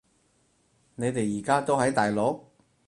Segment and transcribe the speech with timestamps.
[0.95, 2.41] 你哋而家都喺大陸？